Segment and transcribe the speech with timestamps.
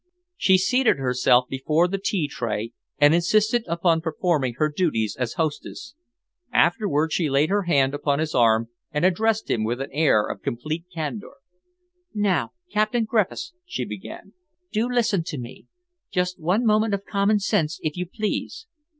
[0.35, 5.93] She seated herself before the tea tray and insisted upon performing her duties as hostess.
[6.51, 10.41] Afterwards she laid her hand upon his arm and addressed him with an air of
[10.41, 11.35] complete candour.
[12.15, 14.33] "Now, Captain Griffiths," she began,
[14.71, 15.67] "do listen to me.
[16.09, 18.65] Just one moment of common sense, if you please.